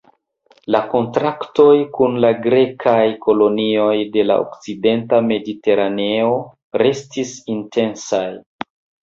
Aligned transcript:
La 0.75 0.79
kontaktoj 0.93 1.73
kun 1.97 2.17
la 2.25 2.31
grekaj 2.45 3.03
kolonioj 3.25 3.93
de 4.17 4.25
la 4.31 4.39
okcidenta 4.47 5.21
mediteraneo 5.29 6.33
restis 6.85 7.37
intensaj. 7.59 8.25